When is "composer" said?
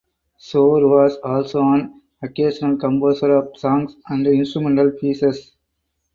2.77-3.35